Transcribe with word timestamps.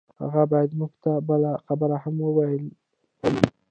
هغه 0.21 0.41
بايد 0.51 0.71
موږ 0.79 0.91
ته 1.03 1.11
بله 1.27 1.51
خبره 1.67 1.95
هم 2.03 2.15
ويلي 2.21 2.35
وای. 2.35 2.57